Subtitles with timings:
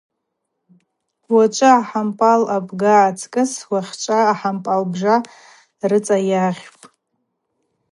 [1.33, 5.15] Уачӏвы ахӏампӏал абга ацкӏыс уахьчӏва ахӏампӏал бжа
[5.89, 6.85] рыцӏа йагъьпӏ.